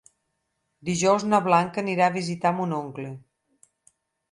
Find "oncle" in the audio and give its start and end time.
2.81-3.15